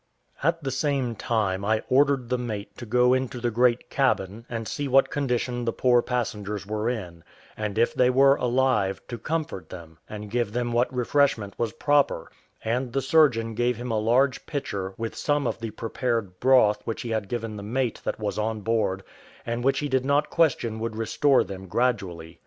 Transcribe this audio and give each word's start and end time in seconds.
At 0.41 0.63
the 0.63 0.71
same 0.71 1.13
time 1.15 1.63
I 1.63 1.83
ordered 1.87 2.27
the 2.29 2.37
mate 2.39 2.75
to 2.77 2.87
go 2.87 3.13
into 3.13 3.39
the 3.39 3.51
great 3.51 3.87
cabin, 3.91 4.47
and 4.49 4.67
see 4.67 4.87
what 4.87 5.11
condition 5.11 5.63
the 5.63 5.71
poor 5.73 6.01
passengers 6.01 6.65
were 6.65 6.89
in; 6.89 7.23
and 7.55 7.77
if 7.77 7.93
they 7.93 8.09
were 8.09 8.33
alive, 8.37 8.99
to 9.09 9.19
comfort 9.19 9.69
them, 9.69 9.99
and 10.09 10.31
give 10.31 10.53
them 10.53 10.71
what 10.71 10.91
refreshment 10.91 11.53
was 11.59 11.71
proper: 11.73 12.31
and 12.65 12.91
the 12.93 13.01
surgeon 13.03 13.53
gave 13.53 13.77
him 13.77 13.91
a 13.91 13.99
large 13.99 14.47
pitcher, 14.47 14.95
with 14.97 15.13
some 15.15 15.45
of 15.45 15.59
the 15.59 15.69
prepared 15.69 16.39
broth 16.39 16.81
which 16.83 17.03
he 17.03 17.11
had 17.11 17.29
given 17.29 17.55
the 17.55 17.61
mate 17.61 18.01
that 18.03 18.19
was 18.19 18.39
on 18.39 18.61
board, 18.61 19.03
and 19.45 19.63
which 19.63 19.77
he 19.77 19.87
did 19.87 20.03
not 20.03 20.31
question 20.31 20.79
would 20.79 20.95
restore 20.95 21.43
them 21.43 21.67
gradually. 21.67 22.39